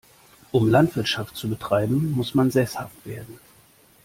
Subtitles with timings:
[0.51, 3.37] Um Landwirtschaft zu betreiben, muss man sesshaft werden.